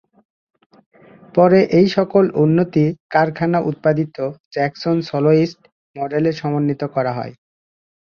পরে 1.35 1.59
এই 1.79 1.87
সকল 1.97 2.23
উন্নতি 2.43 2.83
কারখানা-উৎপাদিত 3.09 4.17
জ্যাকসন 4.53 4.97
সোলোইস্ট 5.09 5.59
মডেলে 5.95 6.31
সমন্বিত 6.39 6.81
করা 6.95 7.11
হয়। 7.17 7.33